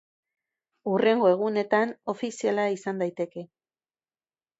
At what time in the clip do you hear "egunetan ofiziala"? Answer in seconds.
1.31-2.65